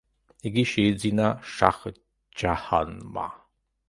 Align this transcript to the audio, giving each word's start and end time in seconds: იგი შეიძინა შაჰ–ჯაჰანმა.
იგი 0.49 0.61
შეიძინა 0.69 1.27
შაჰ–ჯაჰანმა. 1.57 3.27